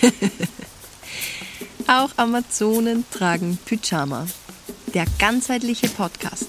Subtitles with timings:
[1.86, 4.26] Auch Amazonen tragen Pyjama.
[4.94, 6.46] Der ganzheitliche Podcast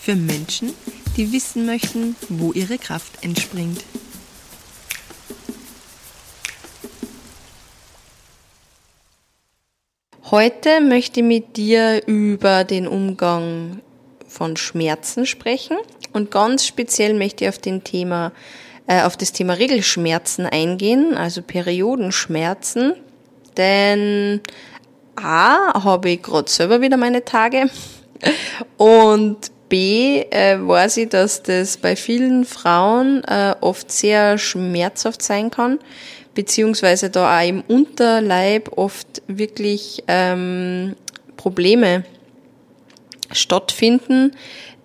[0.00, 0.72] für Menschen,
[1.16, 3.84] die wissen möchten, wo ihre Kraft entspringt.
[10.30, 13.80] Heute möchte ich mit dir über den Umgang
[14.26, 15.76] von Schmerzen sprechen
[16.12, 18.32] und ganz speziell möchte ich auf, den Thema,
[18.86, 22.94] äh, auf das Thema Regelschmerzen eingehen, also Periodenschmerzen,
[23.56, 24.40] denn
[25.16, 27.68] A, habe ich gerade selber wieder meine Tage
[28.76, 35.50] und B, äh, weiß ich, dass das bei vielen Frauen äh, oft sehr schmerzhaft sein
[35.50, 35.78] kann,
[36.34, 40.94] beziehungsweise da auch im Unterleib oft wirklich ähm,
[41.36, 42.04] Probleme
[43.30, 44.32] stattfinden,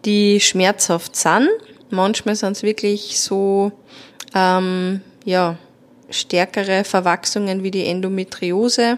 [0.06, 1.50] die schmerzhaft sind.
[1.90, 3.72] Manchmal sind es wirklich so
[4.36, 5.58] ähm, ja,
[6.10, 8.98] stärkere Verwachsungen wie die Endometriose.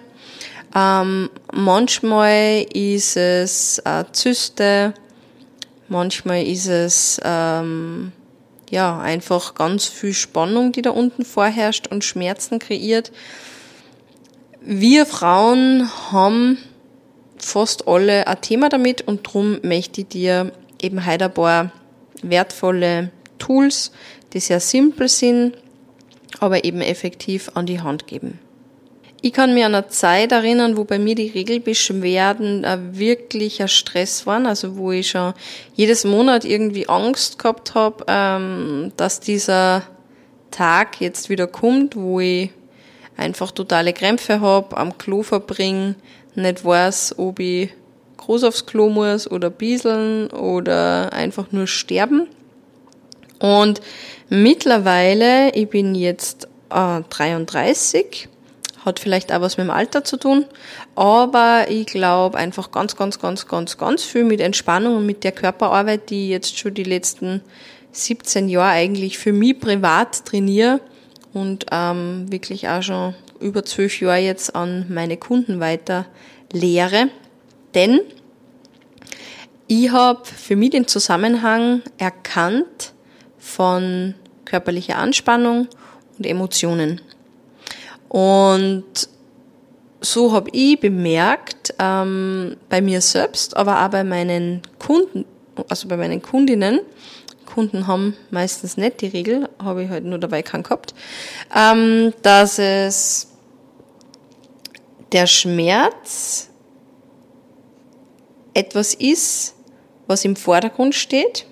[0.76, 4.94] Ähm, manchmal ist es äh, Zyste,
[5.88, 8.12] manchmal ist es ähm,
[8.70, 13.12] ja einfach ganz viel Spannung, die da unten vorherrscht und Schmerzen kreiert.
[14.62, 16.60] Wir Frauen haben
[17.38, 21.72] fast alle ein Thema damit und darum möchte ich dir eben heute ein paar
[22.22, 23.92] wertvolle Tools,
[24.34, 25.54] die sehr simpel sind,
[26.40, 28.40] aber eben effektiv an die Hand geben.
[29.22, 34.26] Ich kann mir an eine Zeit erinnern, wo bei mir die Regelbeschwerden ein wirklicher Stress
[34.26, 35.34] waren, also wo ich schon
[35.76, 39.84] jedes Monat irgendwie Angst gehabt habe, ähm, dass dieser
[40.52, 42.52] Tag jetzt wieder kommt, wo ich
[43.18, 45.96] einfach totale Krämpfe habe, am Klo verbringe,
[46.36, 47.72] nicht weiß, ob ich
[48.20, 52.28] groß aufs Klo muss oder bieseln oder einfach nur sterben.
[53.40, 53.82] Und
[54.30, 58.28] mittlerweile, ich bin jetzt äh, 33,
[58.86, 60.46] hat vielleicht auch was mit dem Alter zu tun,
[60.96, 65.32] aber ich glaube einfach ganz, ganz, ganz, ganz, ganz viel mit Entspannung und mit der
[65.32, 67.42] Körperarbeit, die ich jetzt schon die letzten
[67.92, 70.80] 17 Jahre eigentlich für mich privat trainiere
[71.34, 76.06] und ähm, wirklich auch schon über zwölf Jahre jetzt an meine Kunden weiter
[76.52, 77.10] lehre.
[77.76, 78.02] Denn
[79.70, 82.94] ich habe für mich den Zusammenhang erkannt
[83.38, 85.68] von körperlicher Anspannung
[86.18, 87.00] und Emotionen.
[88.10, 89.10] Und
[90.02, 95.26] so habe ich bemerkt, ähm, bei mir selbst, aber auch bei meinen Kunden,
[95.70, 96.80] also bei meinen Kundinnen,
[97.46, 100.96] Kunden haben meistens nicht die Regel, habe ich halt nur dabei keinen gehabt,
[101.56, 103.28] ähm, dass es
[105.12, 106.50] der Schmerz
[108.56, 109.56] etwas ist,
[110.10, 111.46] was im Vordergrund steht.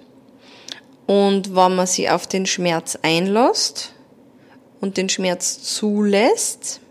[1.06, 3.94] Und wenn man sich auf den Schmerz einlässt
[4.82, 6.82] und den Schmerz zulässt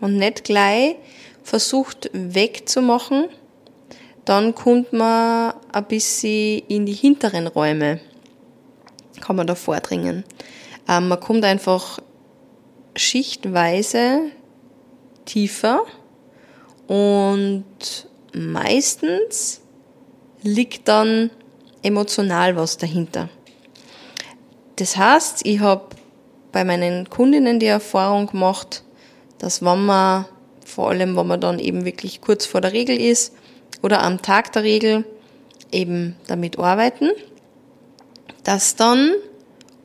[0.00, 0.96] und nicht gleich
[1.42, 3.24] versucht wegzumachen,
[4.26, 8.00] dann kommt man ein bisschen in die hinteren Räume,
[9.20, 10.24] kann man da vordringen.
[10.88, 12.00] Ähm, man kommt einfach
[12.96, 14.30] schichtweise
[15.24, 15.84] tiefer
[16.86, 17.64] und
[18.34, 19.62] meistens
[20.44, 21.30] liegt dann
[21.82, 23.28] emotional was dahinter.
[24.76, 25.86] Das heißt, ich habe
[26.52, 28.84] bei meinen Kundinnen die Erfahrung gemacht,
[29.38, 30.26] dass wenn man,
[30.64, 33.34] vor allem wenn man dann eben wirklich kurz vor der Regel ist
[33.82, 35.04] oder am Tag der Regel
[35.72, 37.10] eben damit arbeiten,
[38.44, 39.14] dass dann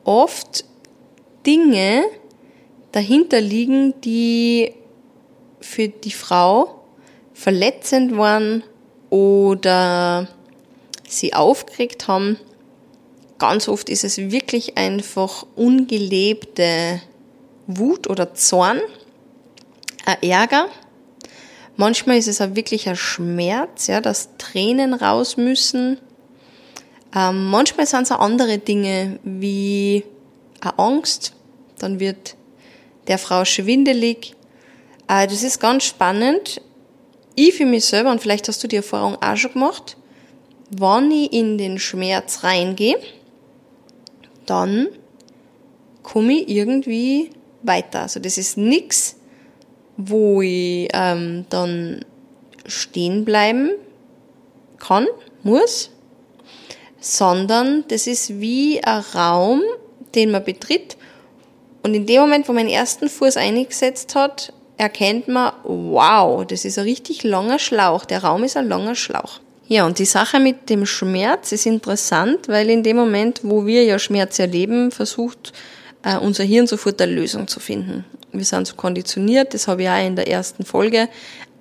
[0.04, 0.64] oft
[1.46, 2.04] Dinge
[2.92, 4.74] dahinter liegen, die
[5.60, 6.82] für die Frau
[7.32, 8.62] verletzend waren
[9.08, 10.28] oder
[11.12, 12.38] sie aufgeregt haben.
[13.38, 17.00] Ganz oft ist es wirklich einfach ungelebte
[17.66, 18.80] Wut oder Zorn,
[20.04, 20.68] ein Ärger.
[21.76, 25.98] Manchmal ist es auch wirklich ein Schmerz, ja, dass Tränen raus müssen.
[27.14, 30.04] Ähm, manchmal sind es auch andere Dinge wie
[30.60, 31.32] eine Angst.
[31.78, 32.36] Dann wird
[33.08, 34.34] der Frau schwindelig.
[35.08, 36.60] Äh, das ist ganz spannend.
[37.34, 39.96] Ich für mich selber, und vielleicht hast du die Erfahrung auch schon gemacht,
[40.70, 42.98] wenn ich in den Schmerz reingehe,
[44.46, 44.88] dann
[46.02, 47.30] komme ich irgendwie
[47.62, 48.02] weiter.
[48.02, 49.16] Also das ist nichts,
[49.96, 52.04] wo ich ähm, dann
[52.66, 53.70] stehen bleiben
[54.78, 55.06] kann,
[55.42, 55.90] muss,
[57.00, 59.62] sondern das ist wie ein Raum,
[60.14, 60.96] den man betritt
[61.82, 66.64] und in dem Moment, wo man den ersten Fuß eingesetzt hat, erkennt man, wow, das
[66.64, 68.04] ist ein richtig langer Schlauch.
[68.04, 69.40] Der Raum ist ein langer Schlauch.
[69.72, 73.84] Ja, und die Sache mit dem Schmerz ist interessant, weil in dem Moment, wo wir
[73.84, 75.52] ja Schmerz erleben, versucht
[76.02, 78.04] äh, unser Hirn sofort eine Lösung zu finden.
[78.32, 81.08] Wir sind so konditioniert, das habe ich auch in der ersten Folge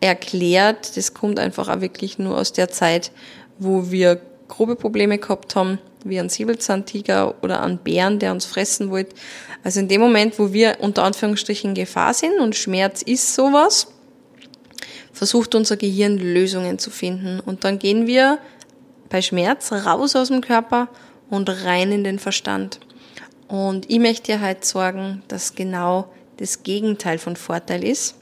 [0.01, 0.97] erklärt.
[0.97, 3.11] Das kommt einfach auch wirklich nur aus der Zeit,
[3.59, 8.89] wo wir grobe Probleme gehabt haben, wie ein Säbelzahntiger oder ein Bären, der uns fressen
[8.89, 9.15] wollte.
[9.63, 13.85] Also in dem Moment, wo wir unter Anführungsstrichen Gefahr sind und Schmerz ist sowas,
[15.11, 17.39] versucht unser Gehirn Lösungen zu finden.
[17.39, 18.39] Und dann gehen wir
[19.09, 20.87] bei Schmerz raus aus dem Körper
[21.29, 22.79] und rein in den Verstand.
[23.47, 28.15] Und ich möchte dir halt sagen, dass genau das Gegenteil von Vorteil ist.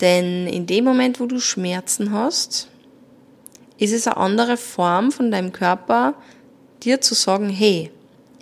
[0.00, 2.68] Denn in dem Moment, wo du Schmerzen hast,
[3.78, 6.14] ist es eine andere Form von deinem Körper,
[6.82, 7.90] dir zu sagen, hey,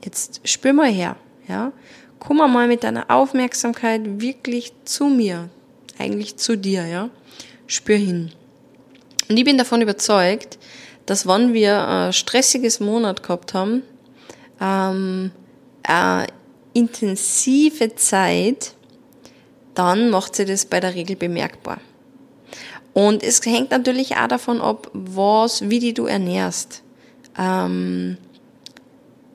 [0.05, 1.17] jetzt spür mal her,
[1.47, 1.73] ja,
[2.19, 5.49] komm mal mit deiner Aufmerksamkeit wirklich zu mir,
[5.99, 7.11] eigentlich zu dir, ja,
[7.73, 8.33] spür hin.
[9.29, 10.59] Und ich bin davon überzeugt,
[11.07, 13.83] dass wenn wir ein stressiges Monat gehabt haben,
[14.61, 15.33] ähm,
[15.83, 16.27] eine
[16.75, 18.75] intensive Zeit,
[19.75, 21.79] dann macht sie das bei der Regel bemerkbar.
[22.93, 26.83] Und es hängt natürlich auch davon ab, was, wie die du ernährst.
[27.39, 28.19] Ähm,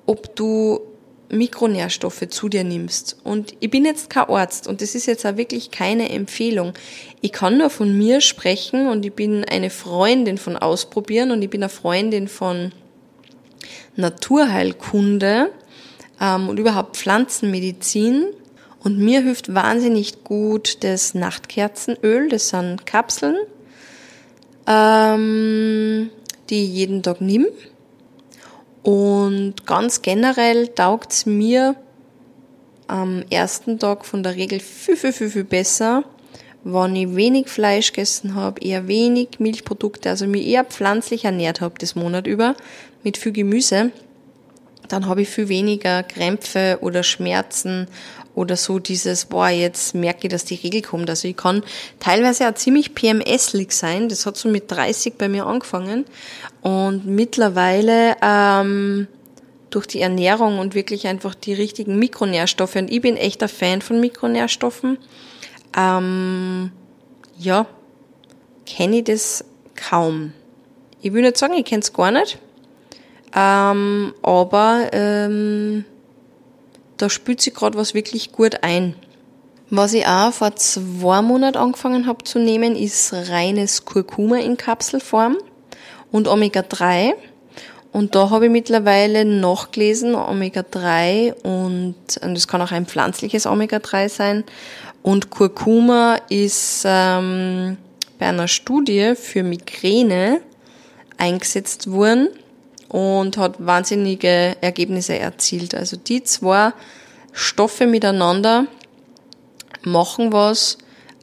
[0.06, 0.80] ob du
[1.30, 3.18] Mikronährstoffe zu dir nimmst.
[3.24, 6.74] Und ich bin jetzt kein Arzt und das ist jetzt auch wirklich keine Empfehlung.
[7.22, 11.50] Ich kann nur von mir sprechen und ich bin eine Freundin von Ausprobieren und ich
[11.50, 12.72] bin eine Freundin von
[13.96, 15.52] Naturheilkunde
[16.22, 18.28] ähm, und überhaupt Pflanzenmedizin.
[18.84, 23.36] Und mir hilft wahnsinnig gut das Nachtkerzenöl, das sind Kapseln,
[24.66, 26.10] ähm,
[26.50, 27.48] die ich jeden Tag nimm.
[28.88, 31.76] Und ganz generell taugt's mir
[32.88, 36.06] am ersten Tag von der Regel viel, viel, viel, viel besser,
[36.64, 41.74] wenn ich wenig Fleisch gegessen habe, eher wenig Milchprodukte, also mich eher pflanzlich ernährt habe
[41.80, 42.56] das Monat über,
[43.04, 43.92] mit viel Gemüse,
[44.88, 47.88] dann habe ich viel weniger Krämpfe oder Schmerzen
[48.38, 51.10] oder so dieses, boah, jetzt merke ich, dass die Regel kommt.
[51.10, 51.64] Also ich kann
[52.00, 54.10] teilweise auch ziemlich PMS-lig sein.
[54.10, 56.06] Das hat so mit 30 bei mir angefangen.
[56.62, 59.08] Und mittlerweile ähm,
[59.72, 62.76] durch die Ernährung und wirklich einfach die richtigen Mikronährstoffe.
[62.76, 65.00] Und ich bin echt ein Fan von Mikronährstoffen.
[65.76, 66.72] Ähm,
[67.40, 67.66] ja,
[68.68, 69.46] kenne ich das
[69.76, 70.34] kaum.
[71.02, 72.38] Ich will nicht sagen, ich kenne es gar nicht.
[73.36, 75.86] Ähm, aber ähm,
[76.98, 78.96] da spült sich gerade was wirklich gut ein.
[79.70, 85.38] Was ich auch vor zwei Monaten angefangen habe zu nehmen, ist reines Kurkuma in Kapselform
[86.12, 87.14] und Omega-3.
[87.92, 94.10] Und da habe ich mittlerweile nachgelesen, Omega-3 und, und das kann auch ein pflanzliches Omega-3
[94.10, 94.44] sein.
[95.04, 97.78] Und Kurkuma ist ähm,
[98.20, 100.42] bei einer Studie für Migräne
[101.18, 102.30] eingesetzt worden
[102.90, 105.76] und hat wahnsinnige Ergebnisse erzielt.
[105.76, 106.74] Also die zwei
[107.34, 108.68] Stoffe miteinander
[109.84, 110.78] machen was,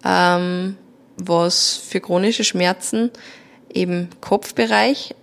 [0.05, 0.77] ähm,
[1.17, 3.11] was für chronische Schmerzen
[3.73, 5.15] eben Kopfbereich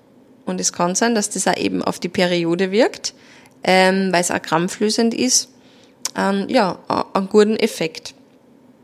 [0.45, 3.13] und es kann sein, dass das auch eben auf die Periode wirkt,
[3.63, 5.49] ähm, weil es auch krampflösend ist,
[6.17, 6.79] ähm, ja,
[7.13, 8.13] einen guten Effekt.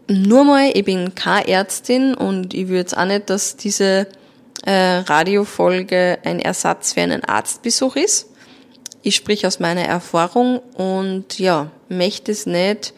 [0.09, 4.07] Nur mal, ich bin keine Ärztin und ich würde jetzt auch nicht, dass diese
[4.67, 8.27] äh, Radiofolge ein Ersatz für einen Arztbesuch ist.
[9.01, 12.93] Ich sprich aus meiner Erfahrung und ja, möchte es nicht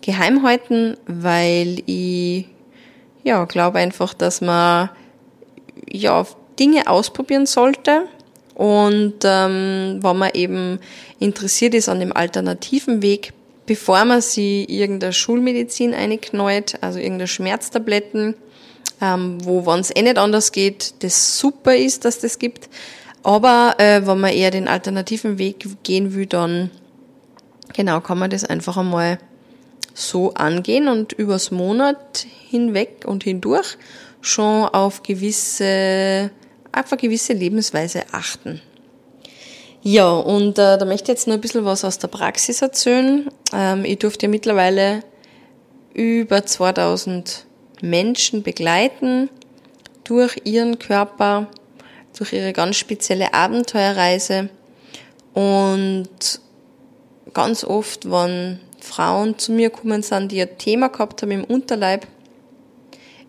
[0.00, 2.46] geheim halten, weil ich
[3.22, 4.90] ja glaube einfach, dass man
[5.88, 6.26] ja
[6.58, 8.08] Dinge ausprobieren sollte
[8.54, 10.80] und ähm, wenn man eben
[11.20, 13.32] interessiert ist an dem alternativen Weg,
[13.66, 18.34] bevor man sie irgendeine Schulmedizin einknallt, also irgendeine Schmerztabletten,
[19.02, 22.70] ähm, wo, wenn es eh nicht anders geht, das super ist, dass das gibt.
[23.24, 26.70] Aber äh, wenn man eher den alternativen Weg gehen will, dann
[27.74, 29.18] genau kann man das einfach einmal
[29.94, 33.76] so angehen und übers Monat hinweg und hindurch
[34.20, 36.30] schon auf gewisse,
[36.70, 38.62] einfach gewisse Lebensweise achten.
[39.82, 43.28] Ja, und äh, da möchte ich jetzt noch ein bisschen was aus der Praxis erzählen.
[43.52, 45.02] Ähm, ich durfte ja mittlerweile
[45.92, 47.46] über 2000
[47.82, 49.28] Menschen begleiten
[50.04, 51.48] durch ihren Körper,
[52.16, 54.48] durch ihre ganz spezielle Abenteuerreise.
[55.34, 56.40] Und
[57.34, 62.06] ganz oft, wenn Frauen zu mir kommen sind, die ein Thema gehabt haben im Unterleib,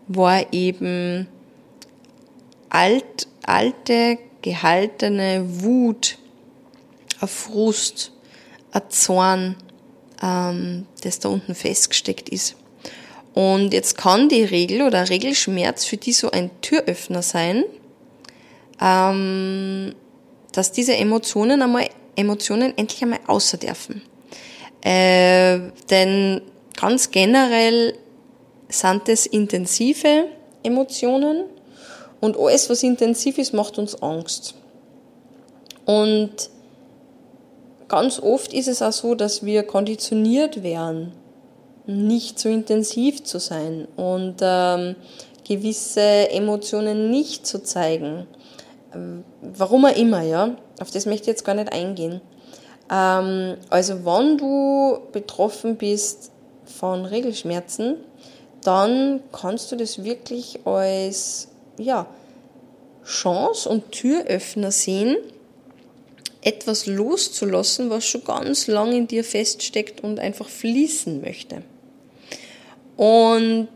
[0.08, 1.26] war eben
[2.68, 6.18] alt, alte, gehaltene Wut,
[7.20, 8.12] ein Frust,
[8.72, 9.56] ein Zorn,
[10.22, 12.56] ähm, das da unten festgesteckt ist.
[13.34, 17.64] Und jetzt kann die Regel oder Regelschmerz für die so ein Türöffner sein,
[18.80, 19.94] ähm,
[20.52, 24.02] dass diese Emotionen einmal, Emotionen endlich einmal außer dürfen.
[24.82, 25.58] Äh,
[25.90, 26.42] denn
[26.76, 27.94] ganz generell
[28.68, 30.26] sind es intensive
[30.62, 31.44] Emotionen
[32.20, 34.54] und alles, was intensiv ist, macht uns Angst.
[35.84, 36.50] Und
[37.88, 41.12] ganz oft ist es auch so, dass wir konditioniert werden,
[41.86, 44.96] nicht so intensiv zu sein und ähm,
[45.46, 48.26] gewisse Emotionen nicht zu zeigen.
[48.94, 50.56] Ähm, warum auch immer, ja.
[50.80, 52.20] Auf das möchte ich jetzt gar nicht eingehen.
[52.90, 56.30] Ähm, also, wenn du betroffen bist
[56.64, 57.96] von Regelschmerzen,
[58.62, 61.48] dann kannst du das wirklich als
[61.78, 62.06] ja,
[63.04, 65.16] Chance und Türöffner sehen,
[66.40, 71.62] etwas loszulassen, was schon ganz lang in dir feststeckt und einfach fließen möchte.
[72.96, 73.68] Und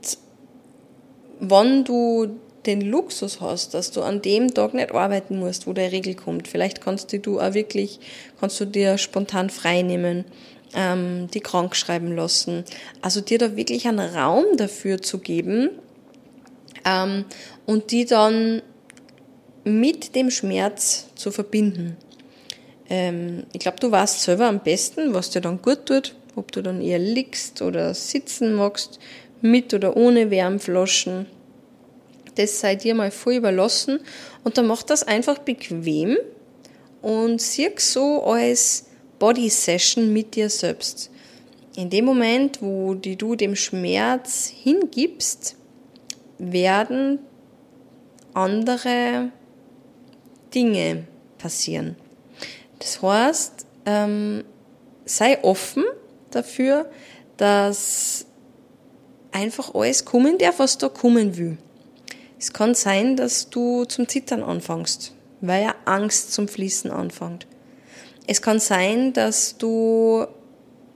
[1.41, 5.93] wenn du den Luxus hast, dass du an dem Tag nicht arbeiten musst, wo der
[5.93, 8.01] Regel kommt, vielleicht kannst du auch wirklich,
[8.41, 10.25] kannst du dir spontan frei nehmen,
[10.75, 12.65] ähm, die krank schreiben lassen.
[13.01, 15.71] Also dir da wirklich einen Raum dafür zu geben
[16.85, 17.25] ähm,
[17.67, 18.63] und die dann
[19.65, 21.97] mit dem Schmerz zu verbinden.
[22.91, 26.63] Ähm, ich glaube, du weißt selber am besten, was dir dann gut tut, ob du
[26.63, 28.99] dann eher liegst oder sitzen magst,
[29.41, 31.27] mit oder ohne Wärmflaschen.
[32.37, 34.01] Das sei dir mal voll überlassen
[34.45, 36.17] und dann mach das einfach bequem
[37.03, 38.87] und sieh so als
[39.19, 41.11] Body Session mit dir selbst.
[41.77, 45.57] In dem Moment, wo die du dem Schmerz hingibst,
[46.39, 47.19] werden
[48.35, 49.31] andere
[50.55, 51.05] Dinge
[51.39, 51.97] passieren.
[52.79, 54.45] Das heißt, ähm,
[55.05, 55.85] sei offen
[56.31, 56.91] dafür,
[57.37, 58.27] dass
[59.33, 61.59] einfach alles kommen darf, was da kommen will.
[62.39, 67.47] Es kann sein, dass du zum Zittern anfängst, weil ja Angst zum Fließen anfängt.
[68.27, 70.27] Es kann sein, dass du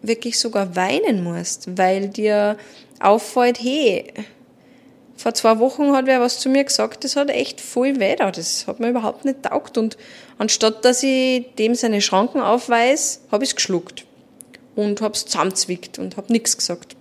[0.03, 2.57] wirklich sogar weinen musst, weil dir
[3.01, 4.13] auffällt, hey,
[5.17, 8.31] vor zwei Wochen hat wer was zu mir gesagt, das hat echt voll weh da.
[8.31, 9.79] Das hat mir überhaupt nicht taugt.
[9.79, 9.97] Und
[10.39, 14.05] anstatt dass ich dem seine Schranken aufweise, habe ich es geschluckt.
[14.75, 16.97] Und habe es zusammenzwickt und habe nichts gesagt.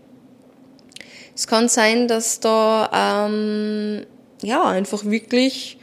[1.36, 4.06] Es kann sein, dass da ähm,
[4.42, 5.78] ja einfach wirklich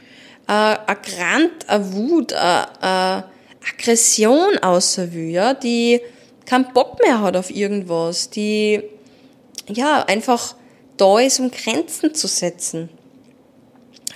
[0.47, 3.25] äh, ein Grant, eine Wut, eine,
[3.73, 6.01] Aggression außer will, ja, die
[6.45, 8.81] keinen Bock mehr hat auf irgendwas, die
[9.67, 10.55] ja einfach
[10.97, 12.89] da ist, um Grenzen zu setzen.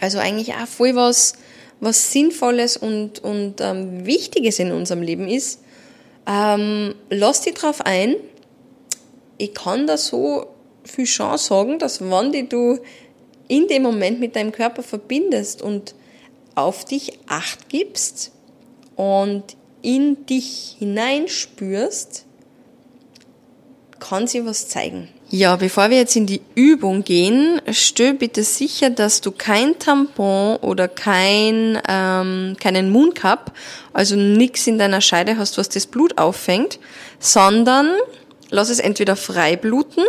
[0.01, 1.33] Also eigentlich auch voll was,
[1.79, 5.59] was Sinnvolles und, und ähm, Wichtiges in unserem Leben ist.
[6.25, 8.15] Ähm, lass dich drauf ein.
[9.37, 10.47] Ich kann da so
[10.83, 12.79] viel Chance sagen, dass wenn die du
[13.47, 15.95] in dem Moment mit deinem Körper verbindest und
[16.55, 18.31] auf dich acht gibst
[18.95, 19.43] und
[19.81, 22.25] in dich hineinspürst,
[23.99, 25.09] kann sie was zeigen.
[25.35, 30.57] Ja, bevor wir jetzt in die Übung gehen, stell bitte sicher, dass du kein Tampon
[30.57, 33.51] oder kein, ähm, keinen Mooncup,
[33.93, 36.77] also nichts in deiner Scheide hast, was das Blut auffängt,
[37.17, 37.89] sondern
[38.51, 40.03] lass es entweder frei bluten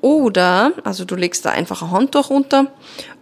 [0.00, 2.66] oder, also du legst da einfach ein Handtuch runter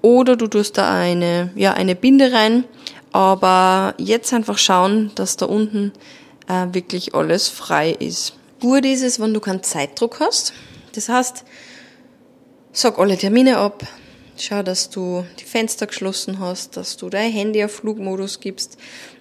[0.01, 2.65] oder du tust da eine, ja, eine Binde rein,
[3.13, 5.93] aber jetzt einfach schauen, dass da unten
[6.49, 8.33] äh, wirklich alles frei ist.
[8.61, 10.55] Gut ist es, wenn du keinen Zeitdruck hast.
[10.99, 11.45] Das heißt,
[12.73, 13.87] sag alle Termine ab,
[14.37, 18.77] schau, dass du die Fenster geschlossen hast, dass du dein Handy auf Flugmodus gibst.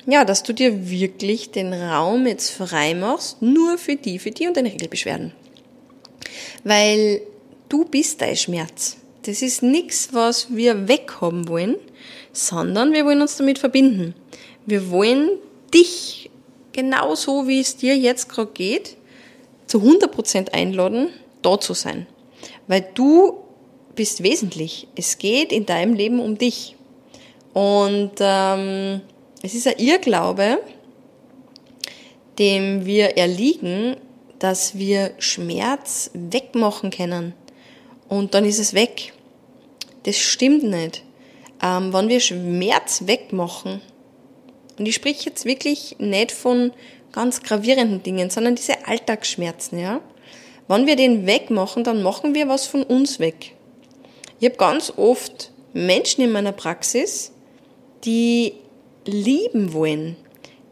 [0.08, 4.48] Ja, dass du dir wirklich den Raum jetzt frei machst, nur für die, für die
[4.48, 5.34] und deine Regelbeschwerden.
[6.64, 7.22] Weil
[7.70, 8.98] du bist dein Schmerz.
[9.28, 11.76] Das ist nichts, was wir weghaben wollen,
[12.34, 14.16] sondern wir wollen uns damit verbinden.
[14.66, 15.30] Wir wollen
[15.72, 16.32] dich
[16.74, 18.98] genauso, wie es dir jetzt gerade geht,
[19.68, 21.10] zu 100% einladen,
[21.48, 22.08] da zu sein.
[22.68, 23.38] Weil du
[23.96, 24.88] bist wesentlich.
[24.96, 26.76] Es geht in deinem Leben um dich.
[27.54, 29.02] Und ähm,
[29.42, 30.60] es ist ein Irrglaube,
[32.38, 33.98] dem wir erliegen,
[34.40, 37.34] dass wir Schmerz wegmachen können.
[38.08, 39.14] Und dann ist es weg.
[40.04, 41.04] Das stimmt nicht.
[41.64, 43.82] Ähm, wenn wir Schmerz wegmachen,
[44.78, 46.72] und ich spreche jetzt wirklich nicht von
[47.12, 50.02] ganz gravierenden Dingen, sondern diese Alltagsschmerzen, ja.
[50.68, 53.54] Wenn wir den wegmachen, dann machen wir was von uns weg.
[54.40, 57.32] Ich habe ganz oft Menschen in meiner Praxis,
[58.04, 58.54] die
[59.06, 60.16] lieben wollen,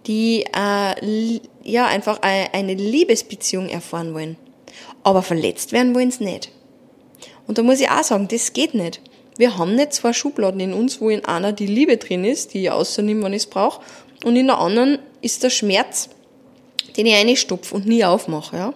[0.06, 4.38] die äh, ja einfach eine Liebesbeziehung erfahren wollen,
[5.04, 6.52] aber verletzt werden wollen sie nicht.
[7.48, 9.02] Und da muss ich auch sagen, das geht nicht.
[9.38, 12.64] Wir haben nicht zwei Schubladen in uns, wo in einer die Liebe drin ist, die
[12.64, 13.82] ich außernehme, wenn ich es brauche,
[14.24, 16.10] und in der anderen ist der Schmerz,
[16.98, 18.58] den ich reinstopfe und nie aufmache.
[18.58, 18.74] Ja?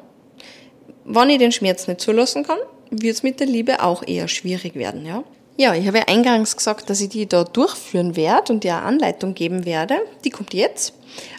[1.09, 2.59] Wenn ich den Schmerz nicht zulassen kann,
[2.91, 5.23] wird es mit der Liebe auch eher schwierig werden, ja.
[5.57, 8.85] Ja, ich habe ja eingangs gesagt, dass ich die da durchführen werde und dir eine
[8.85, 9.95] Anleitung geben werde.
[10.23, 10.93] Die kommt jetzt.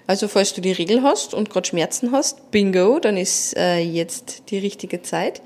[0.07, 4.43] Also falls du die Regel hast und gerade Schmerzen hast, bingo, dann ist äh, jetzt
[4.51, 5.41] die richtige Zeit.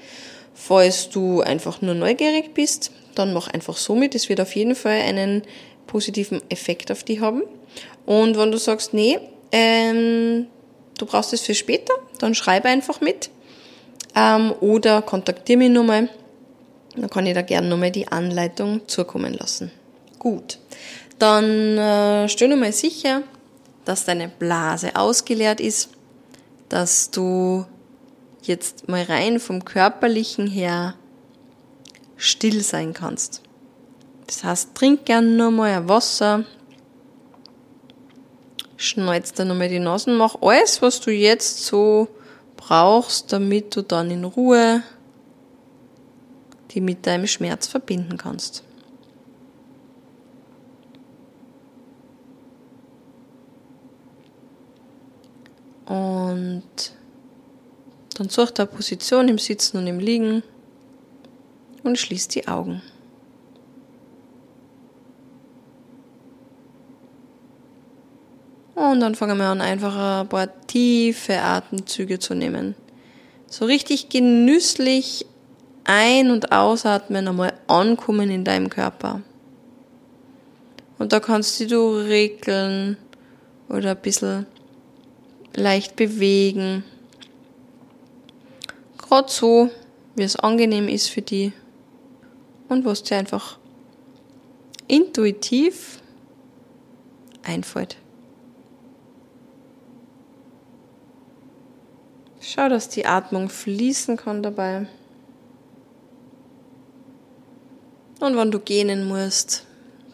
[0.54, 4.16] Falls du einfach nur neugierig bist, dann mach einfach so mit.
[4.16, 5.42] Es wird auf jeden Fall einen
[5.86, 7.42] positiven Effekt auf dich haben.
[8.06, 9.20] Und wenn du sagst, nee,
[9.52, 10.46] ähm,
[10.98, 13.30] du brauchst es für später, dann schreibe einfach mit.
[14.14, 16.09] Ähm, oder kontaktiere mich nochmal
[16.97, 19.71] dann kann ich da gerne nochmal die Anleitung zukommen lassen.
[20.18, 20.59] Gut,
[21.18, 23.23] dann äh, stell dir mal sicher,
[23.85, 25.90] dass deine Blase ausgeleert ist,
[26.68, 27.66] dass du
[28.42, 30.94] jetzt mal rein vom körperlichen her
[32.16, 33.42] still sein kannst.
[34.26, 36.44] Das heißt, trink gern nur mal ein Wasser,
[38.76, 42.09] schneid's dann nochmal die Nasen, mach alles, was du jetzt so
[42.66, 44.83] brauchst, damit du dann in Ruhe
[46.75, 48.64] die mit deinem Schmerz verbinden kannst.
[55.87, 56.64] Und
[58.16, 60.42] dann such dir Position im Sitzen und im Liegen
[61.85, 62.83] und schließ die Augen.
[68.94, 72.76] Und dann fangen wir an, einfach ein paar tiefe Atemzüge zu nehmen.
[73.48, 75.26] So richtig genüsslich
[75.82, 79.22] ein- und ausatmen einmal ankommen in deinem Körper.
[81.00, 82.96] Und da kannst du regeln
[83.68, 84.46] oder ein bisschen
[85.56, 86.84] leicht bewegen.
[88.96, 89.70] Gerade so,
[90.14, 91.50] wie es angenehm ist für dich
[92.68, 93.58] und was dir einfach
[94.86, 96.00] intuitiv
[97.42, 97.96] einfällt.
[102.46, 104.86] Schau, dass die Atmung fließen kann dabei.
[108.20, 109.64] Und wenn du gähnen musst,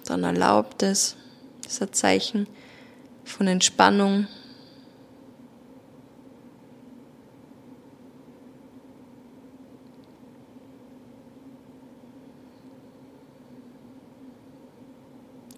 [0.05, 1.17] dann erlaub das.
[1.65, 2.47] Das ist ein Zeichen
[3.25, 4.29] von Entspannung.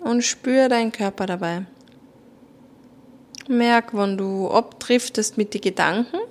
[0.01, 1.67] Und spür deinen Körper dabei.
[3.47, 6.22] Merk, wenn du abdriftest mit den Gedanken,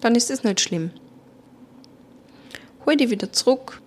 [0.00, 0.90] dann ist es nicht schlimm.
[2.86, 3.80] Hol die wieder zurück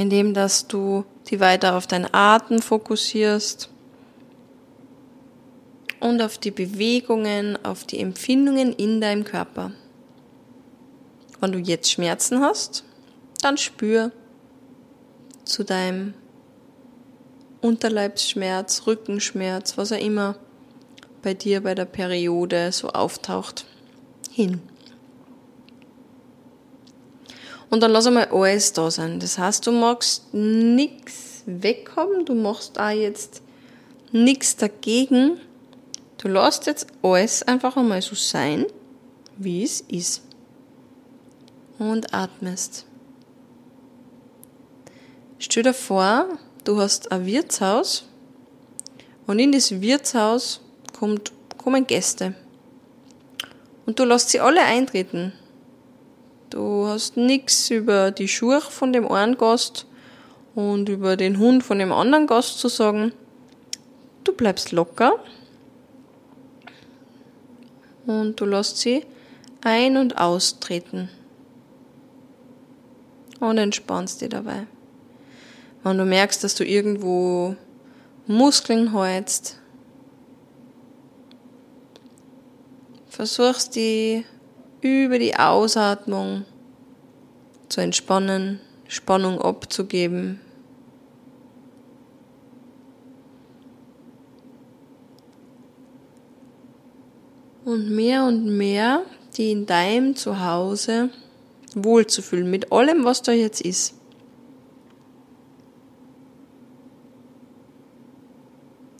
[0.00, 3.68] indem dass du die weiter auf deinen Atem fokussierst
[6.00, 9.72] und auf die Bewegungen, auf die Empfindungen in deinem Körper.
[11.40, 12.84] Wenn du jetzt Schmerzen hast,
[13.42, 14.10] dann spür
[15.44, 16.14] zu deinem
[17.60, 20.36] Unterleibsschmerz, Rückenschmerz, was auch immer
[21.20, 23.66] bei dir bei der Periode so auftaucht,
[24.30, 24.62] hin.
[27.70, 29.20] Und dann lass einmal alles da sein.
[29.20, 33.42] Das heißt, du magst nichts weghaben, du machst auch jetzt
[34.12, 35.38] nichts dagegen.
[36.18, 38.66] Du lässt jetzt alles einfach einmal so sein,
[39.36, 40.22] wie es ist.
[41.78, 42.84] Und atmest.
[45.38, 46.26] Stell dir vor,
[46.64, 48.04] du hast ein Wirtshaus
[49.26, 50.60] und in das Wirtshaus
[50.98, 52.34] kommt, kommen Gäste.
[53.86, 55.32] Und du lässt sie alle eintreten.
[56.50, 59.86] Du hast nichts über die Schuhe von dem einen Gast
[60.56, 63.12] und über den Hund von dem anderen Gast zu sagen.
[64.24, 65.12] Du bleibst locker
[68.06, 69.06] und du lässt sie
[69.62, 71.08] ein- und austreten
[73.38, 74.66] und entspannst dich dabei.
[75.84, 77.54] Wenn du merkst, dass du irgendwo
[78.26, 79.60] Muskeln heizt,
[83.08, 84.24] versuchst die
[84.80, 86.44] über die Ausatmung
[87.68, 90.40] zu entspannen, Spannung abzugeben.
[97.64, 99.02] Und mehr und mehr
[99.36, 101.10] die in deinem Zuhause
[101.74, 103.94] wohlzufühlen mit allem, was da jetzt ist.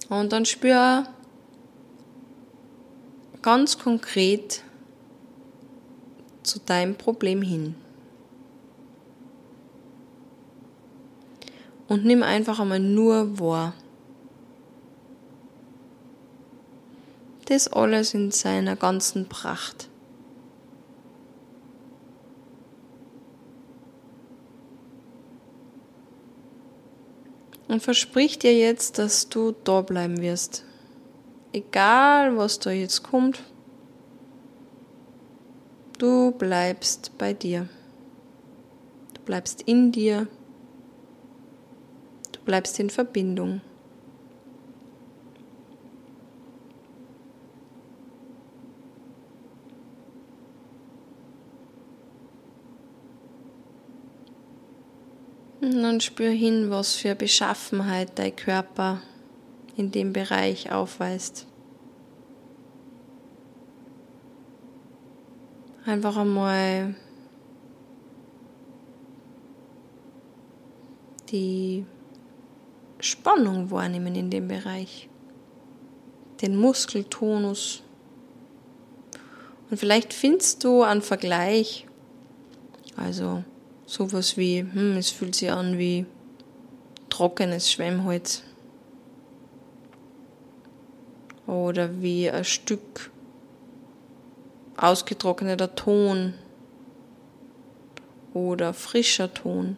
[0.08, 1.04] Und dann spür
[3.42, 4.62] ganz konkret,
[6.50, 7.76] zu deinem Problem hin.
[11.88, 13.74] Und nimm einfach einmal nur wahr.
[17.46, 19.88] Das alles in seiner ganzen Pracht.
[27.66, 30.64] Und versprich dir jetzt, dass du da bleiben wirst.
[31.52, 33.40] Egal, was da jetzt kommt,
[36.00, 37.68] Du bleibst bei dir.
[39.12, 40.28] Du bleibst in dir.
[42.32, 43.60] Du bleibst in Verbindung.
[55.60, 59.02] Und dann spür hin, was für Beschaffenheit dein Körper
[59.76, 61.49] in dem Bereich aufweist.
[65.86, 66.94] Einfach einmal
[71.30, 71.86] die
[72.98, 75.08] Spannung wahrnehmen in dem Bereich,
[76.42, 77.82] den Muskeltonus.
[79.70, 81.86] Und vielleicht findest du einen Vergleich,
[82.96, 83.42] also
[83.86, 86.04] sowas wie, hm, es fühlt sich an wie
[87.08, 88.42] trockenes Schwemmholz.
[91.46, 93.10] Oder wie ein Stück
[94.80, 96.34] ausgetrockneter Ton
[98.32, 99.76] oder frischer Ton.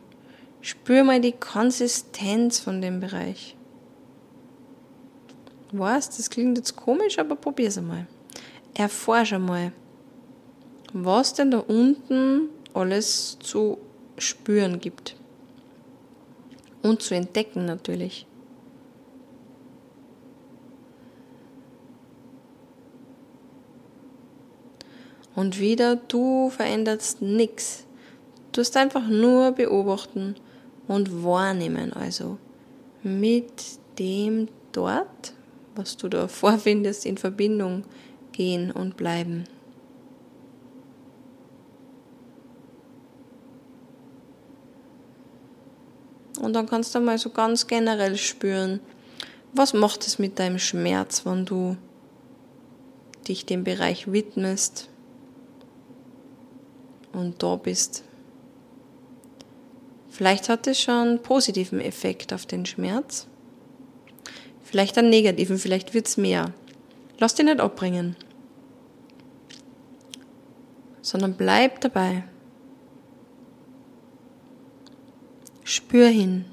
[0.61, 3.57] Spür mal die Konsistenz von dem Bereich.
[5.73, 6.17] Was?
[6.17, 8.07] Das klingt jetzt komisch, aber probier's einmal.
[8.75, 9.73] Erforsche mal,
[10.93, 13.79] was denn da unten alles zu
[14.19, 15.17] spüren gibt.
[16.83, 18.27] Und zu entdecken natürlich.
[25.35, 27.85] Und wieder, du veränderst nichts.
[28.53, 30.37] Du hast einfach nur beobachten
[30.89, 31.93] und wahrnehmen.
[31.93, 32.39] Also
[33.03, 33.53] mit
[33.99, 35.35] dem dort,
[35.75, 37.85] was du da vorfindest, in Verbindung
[38.33, 39.45] gehen und bleiben.
[46.41, 48.81] Und dann kannst du mal so ganz generell spüren,
[49.55, 51.77] was macht es mit deinem Schmerz, wenn du
[53.29, 54.89] dich dem Bereich widmest
[57.13, 58.05] und da bist.
[60.11, 63.27] Vielleicht hat es schon einen positiven Effekt auf den Schmerz.
[64.63, 66.53] Vielleicht einen negativen, vielleicht wird es mehr.
[67.19, 68.17] Lass dich nicht abbringen,
[71.01, 72.25] sondern bleib dabei.
[75.65, 76.45] Spür hin.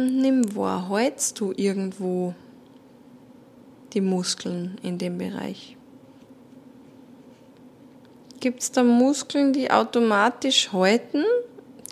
[0.00, 2.32] Nimm wahr, hältst du irgendwo
[3.94, 5.76] die Muskeln in dem Bereich?
[8.38, 11.24] Gibt es da Muskeln, die automatisch halten,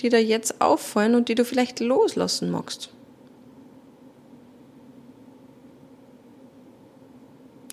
[0.00, 2.90] die da jetzt auffallen und die du vielleicht loslassen magst?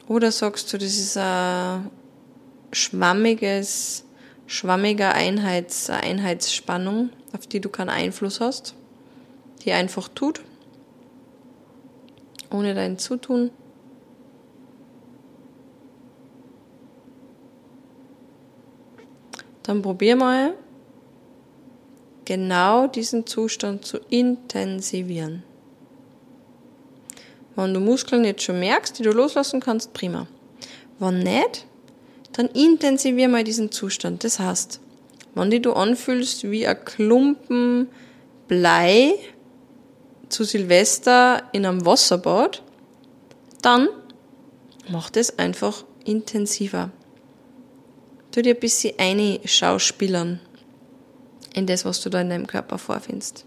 [0.07, 1.91] Oder sagst du, das ist ein
[2.71, 4.03] schwammiges,
[4.47, 8.73] schwammiger Einheits, Einheitsspannung, auf die du keinen Einfluss hast?
[9.63, 10.41] Die einfach tut,
[12.51, 13.51] ohne dein Zutun.
[19.63, 20.53] Dann probier mal
[22.25, 25.43] genau diesen Zustand zu intensivieren.
[27.55, 30.27] Wenn du Muskeln jetzt schon merkst, die du loslassen kannst, prima.
[30.99, 31.65] Wenn nicht,
[32.33, 34.23] dann intensivier mal diesen Zustand.
[34.23, 34.79] Das heißt,
[35.35, 37.89] wenn die du anfühlst wie ein Klumpen
[38.47, 39.13] Blei,
[40.33, 42.63] zu Silvester in einem Wasserbad,
[43.61, 43.87] dann
[44.89, 46.91] mach das einfach intensiver.
[48.31, 50.39] Tu dir ein bisschen eine schauspielern
[51.53, 53.45] in das, was du da in deinem Körper vorfindest.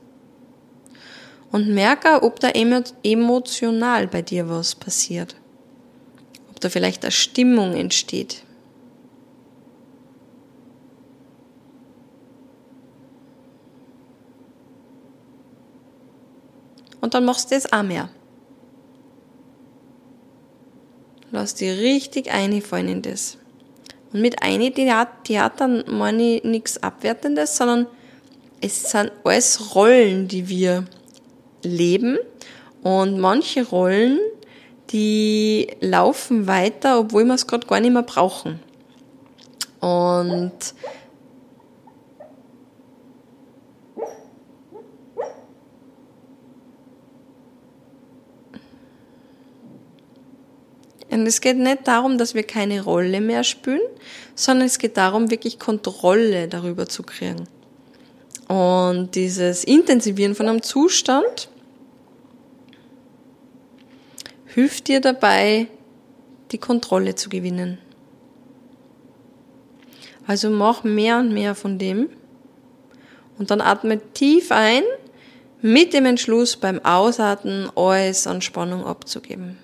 [1.51, 5.35] Und merke, ob da emotional bei dir was passiert.
[6.51, 8.45] Ob da vielleicht eine Stimmung entsteht.
[17.07, 18.09] Und dann machst du das auch mehr.
[21.31, 23.39] Lass dich richtig einfallen in das.
[24.13, 27.87] Und mit eine Theater meine ich nichts Abwertendes, sondern
[28.61, 30.87] es sind alles Rollen, die wir
[31.63, 32.19] leben.
[32.83, 34.19] Und manche Rollen,
[34.91, 38.59] die laufen weiter, obwohl wir es gerade gar nicht mehr brauchen.
[39.79, 40.59] Und
[51.11, 53.81] Und es geht nicht darum, dass wir keine Rolle mehr spüren,
[54.35, 57.49] sondern es geht darum, wirklich Kontrolle darüber zu kriegen.
[58.49, 61.49] Und dieses Intensivieren von einem Zustand
[64.47, 65.69] hilft dir dabei,
[66.53, 67.79] die Kontrolle zu gewinnen.
[70.27, 72.09] Also mach mehr und mehr von dem.
[73.39, 74.83] Und dann atme tief ein,
[75.61, 79.59] mit dem Entschluss beim Ausatmen alles an Spannung abzugeben.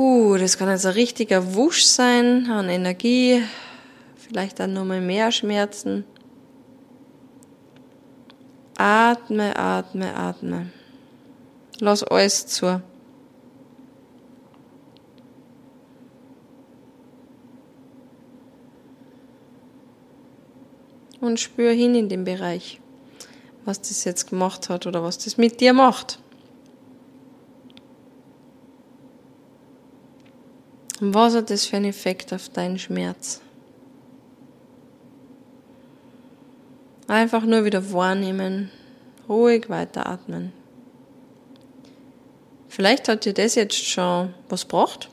[0.00, 3.42] Huh, das kann ein richtiger Wusch sein an Energie,
[4.16, 6.06] vielleicht dann nochmal mehr Schmerzen.
[8.78, 10.72] Atme, atme, atme.
[11.80, 12.80] Lass alles zu.
[21.20, 22.80] Und spür hin in den Bereich,
[23.66, 26.20] was das jetzt gemacht hat oder was das mit dir macht.
[31.00, 33.40] Was hat das für einen Effekt auf deinen Schmerz?
[37.08, 38.70] Einfach nur wieder wahrnehmen,
[39.28, 40.52] ruhig weiteratmen.
[42.68, 45.08] Vielleicht hat dir das jetzt schon was gebracht.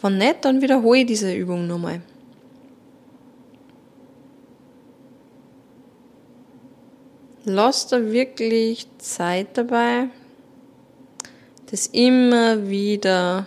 [0.00, 2.02] Wenn nicht, dann wiederhole diese Übung nochmal.
[7.44, 10.08] Lass da wirklich Zeit dabei,
[11.70, 13.46] das immer wieder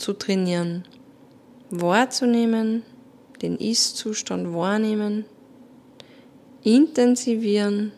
[0.00, 0.84] zu trainieren,
[1.70, 2.82] wahrzunehmen,
[3.42, 5.24] den Ist-Zustand wahrnehmen,
[6.62, 7.92] intensivieren,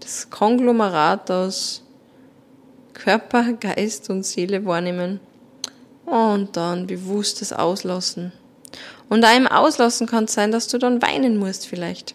[0.00, 1.82] das Konglomerat aus
[2.94, 5.20] Körper, Geist und Seele wahrnehmen
[6.04, 8.32] und dann bewusstes Auslassen.
[9.08, 12.14] Und im Auslassen kann es sein, dass du dann weinen musst vielleicht.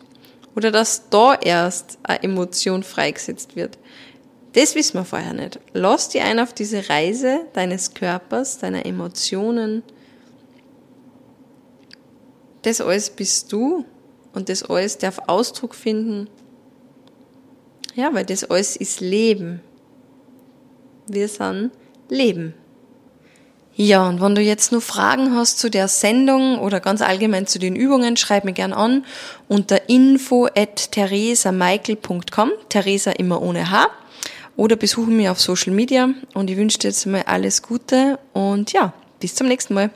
[0.55, 3.77] Oder dass da erst eine Emotion freigesetzt wird.
[4.53, 5.59] Das wissen wir vorher nicht.
[5.73, 9.81] Lass dich ein auf diese Reise deines Körpers, deiner Emotionen.
[12.61, 13.83] Das alles bist du
[14.33, 16.29] und das alles darf Ausdruck finden.
[17.95, 19.61] Ja, weil das alles ist Leben.
[21.07, 21.71] Wir sind
[22.09, 22.53] Leben.
[23.75, 27.57] Ja, und wenn du jetzt nur Fragen hast zu der Sendung oder ganz allgemein zu
[27.57, 29.03] den Übungen, schreib mir gern an
[29.47, 33.87] unter info at theresamichael.com, Theresa immer ohne H
[34.55, 38.71] oder besuche mich auf Social Media und ich wünsche dir jetzt mal alles Gute und
[38.73, 39.91] ja, bis zum nächsten Mal.